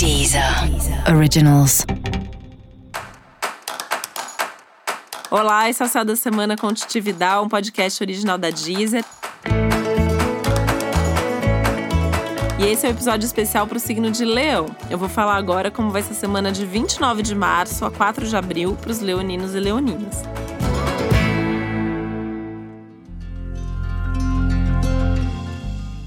[0.00, 0.42] Deezer
[1.14, 1.84] Originals.
[5.30, 9.04] Olá, esse é o Céu da Semana com Titividade, um podcast original da Deezer.
[12.58, 14.74] E esse é o um episódio especial para o signo de Leão.
[14.88, 18.26] Eu vou falar agora como vai ser a semana de 29 de março a 4
[18.26, 20.22] de abril para os leoninos e leoninas.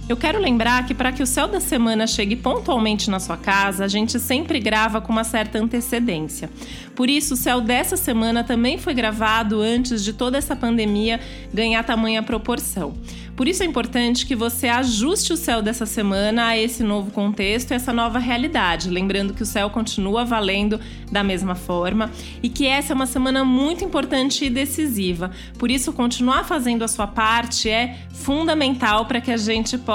[0.09, 3.85] Eu quero lembrar que para que o céu da semana chegue pontualmente na sua casa,
[3.85, 6.49] a gente sempre grava com uma certa antecedência.
[6.93, 11.21] Por isso, o céu dessa semana também foi gravado antes de toda essa pandemia
[11.53, 12.93] ganhar tamanha proporção.
[13.35, 17.71] Por isso é importante que você ajuste o céu dessa semana a esse novo contexto
[17.71, 20.79] e essa nova realidade, lembrando que o céu continua valendo
[21.12, 22.12] da mesma forma
[22.43, 25.31] e que essa é uma semana muito importante e decisiva.
[25.57, 29.92] Por isso, continuar fazendo a sua parte é fundamental para que a gente possa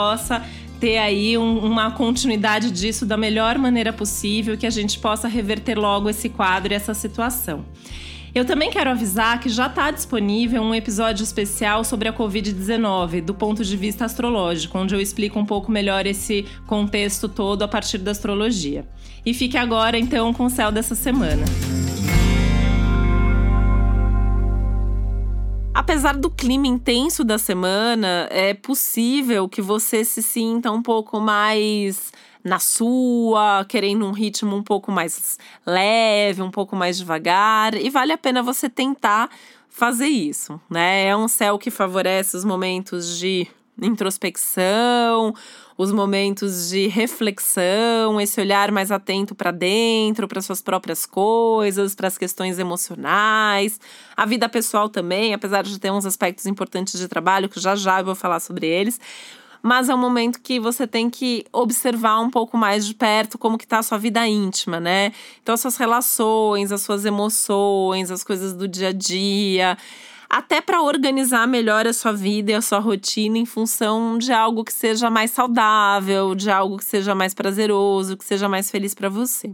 [0.80, 5.76] ter aí um, uma continuidade disso da melhor maneira possível, que a gente possa reverter
[5.76, 7.64] logo esse quadro e essa situação.
[8.34, 13.34] Eu também quero avisar que já está disponível um episódio especial sobre a Covid-19, do
[13.34, 17.98] ponto de vista astrológico, onde eu explico um pouco melhor esse contexto todo a partir
[17.98, 18.86] da astrologia.
[19.24, 21.44] E fique agora, então, com o céu dessa semana.
[25.98, 32.12] Apesar do clima intenso da semana, é possível que você se sinta um pouco mais
[32.44, 38.12] na sua, querendo um ritmo um pouco mais leve, um pouco mais devagar, e vale
[38.12, 39.28] a pena você tentar
[39.68, 41.06] fazer isso, né?
[41.06, 43.48] É um céu que favorece os momentos de
[43.80, 45.34] introspecção,
[45.76, 52.08] os momentos de reflexão, esse olhar mais atento para dentro, para suas próprias coisas, para
[52.08, 53.80] as questões emocionais,
[54.16, 58.00] a vida pessoal também, apesar de ter uns aspectos importantes de trabalho que já já
[58.00, 58.98] eu vou falar sobre eles
[59.62, 63.58] mas é um momento que você tem que observar um pouco mais de perto como
[63.58, 65.12] que tá a sua vida íntima, né?
[65.42, 69.76] Então as suas relações, as suas emoções, as coisas do dia a dia,
[70.28, 74.64] até para organizar melhor a sua vida e a sua rotina em função de algo
[74.64, 79.08] que seja mais saudável, de algo que seja mais prazeroso, que seja mais feliz para
[79.08, 79.50] você.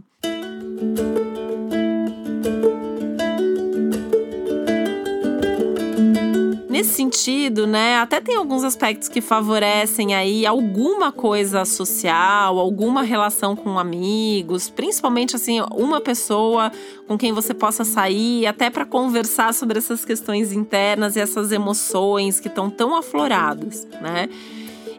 [6.95, 13.77] Sentido, né, até tem alguns aspectos que favorecem aí alguma coisa social, alguma relação com
[13.77, 16.71] amigos, principalmente assim, uma pessoa
[17.07, 22.39] com quem você possa sair, até para conversar sobre essas questões internas e essas emoções
[22.39, 24.29] que estão tão afloradas, né?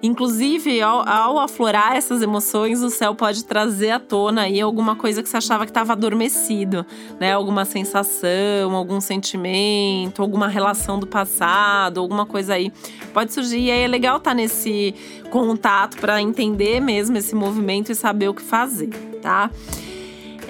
[0.03, 5.23] Inclusive, ao, ao, aflorar essas emoções, o céu pode trazer à tona aí alguma coisa
[5.23, 6.85] que você achava que estava adormecido,
[7.19, 7.33] né?
[7.33, 12.73] Alguma sensação, algum sentimento, alguma relação do passado, alguma coisa aí.
[13.13, 14.95] Pode surgir e aí é legal estar tá nesse
[15.31, 18.91] contato para entender mesmo esse movimento e saber o que fazer,
[19.23, 19.51] tá?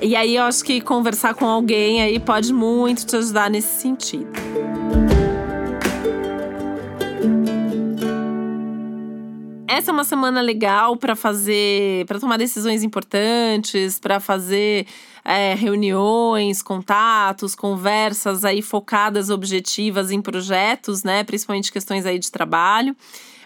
[0.03, 4.29] E aí eu acho que conversar com alguém aí pode muito te ajudar nesse sentido.
[9.77, 14.87] Essa é uma semana legal para fazer, para tomar decisões importantes, para fazer
[15.23, 21.23] é, reuniões, contatos, conversas aí focadas, objetivas em projetos, né?
[21.25, 22.97] Principalmente questões aí de trabalho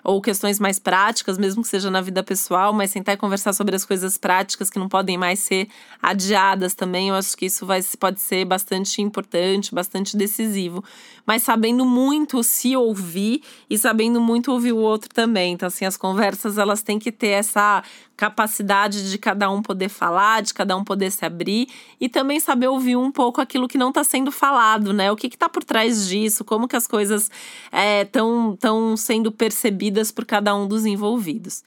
[0.02, 3.76] ou questões mais práticas, mesmo que seja na vida pessoal, mas sentar e conversar sobre
[3.76, 5.68] as coisas práticas que não podem mais ser
[6.02, 7.08] adiadas também.
[7.08, 10.82] Eu acho que isso vai, pode ser bastante importante, bastante decisivo.
[11.26, 15.52] Mas sabendo muito se ouvir e sabendo muito ouvir o outro também.
[15.52, 17.82] Então, assim, as conversas elas têm que ter essa
[18.20, 21.68] capacidade de cada um poder falar, de cada um poder se abrir
[21.98, 25.10] e também saber ouvir um pouco aquilo que não está sendo falado, né?
[25.10, 27.30] O que está por trás disso, como que as coisas
[28.02, 28.58] estão
[28.92, 31.62] é, sendo percebidas por cada um dos envolvidos.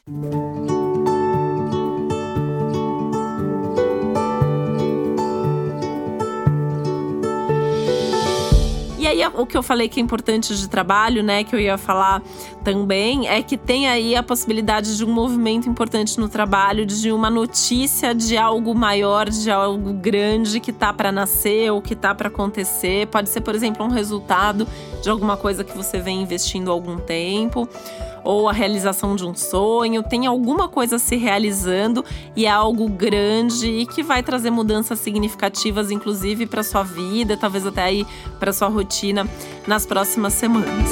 [9.03, 11.77] E aí, o que eu falei que é importante de trabalho, né, que eu ia
[11.77, 12.23] falar
[12.63, 17.29] também, é que tem aí a possibilidade de um movimento importante no trabalho, de uma
[17.29, 22.29] notícia de algo maior, de algo grande que tá para nascer ou que tá para
[22.29, 23.07] acontecer.
[23.07, 24.65] Pode ser, por exemplo, um resultado
[25.01, 27.67] de alguma coisa que você vem investindo há algum tempo
[28.23, 32.03] ou a realização de um sonho, tem alguma coisa se realizando
[32.35, 37.65] e é algo grande e que vai trazer mudanças significativas, inclusive para sua vida, talvez
[37.65, 38.07] até aí
[38.39, 39.27] para sua rotina
[39.67, 40.89] nas próximas semanas.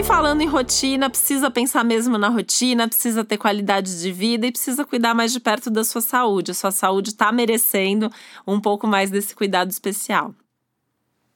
[0.00, 4.50] E falando em rotina, precisa pensar mesmo na rotina, precisa ter qualidade de vida e
[4.50, 6.52] precisa cuidar mais de perto da sua saúde.
[6.52, 8.10] A sua saúde está merecendo
[8.46, 10.34] um pouco mais desse cuidado especial.